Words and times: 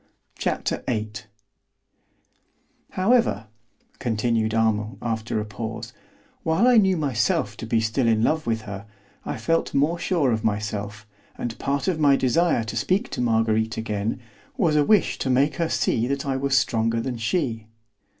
Chapter 0.39 0.83
VIII 0.87 1.11
However 2.93 3.45
(continued 3.99 4.55
Armand 4.55 4.97
after 4.99 5.39
a 5.39 5.45
pause), 5.45 5.93
while 6.41 6.67
I 6.67 6.77
knew 6.77 6.97
myself 6.97 7.55
to 7.57 7.67
be 7.67 7.79
still 7.79 8.07
in 8.07 8.23
love 8.23 8.47
with 8.47 8.61
her, 8.61 8.87
I 9.25 9.37
felt 9.37 9.75
more 9.75 9.99
sure 9.99 10.31
of 10.31 10.43
myself, 10.43 11.05
and 11.37 11.55
part 11.59 11.87
of 11.87 11.99
my 11.99 12.15
desire 12.15 12.63
to 12.63 12.75
speak 12.75 13.11
to 13.11 13.21
Marguerite 13.21 13.77
again 13.77 14.19
was 14.57 14.75
a 14.75 14.83
wish 14.83 15.19
to 15.19 15.29
make 15.29 15.57
her 15.57 15.69
see 15.69 16.07
that 16.07 16.25
I 16.25 16.35
was 16.35 16.57
stronger 16.57 16.99
than 16.99 17.17
she. 17.17 17.67